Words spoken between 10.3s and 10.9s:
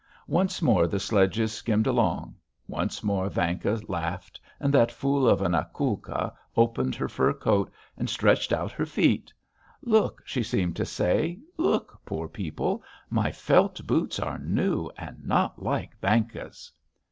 seemed to